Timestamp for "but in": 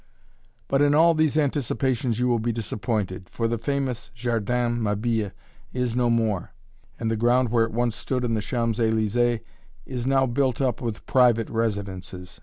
0.67-0.95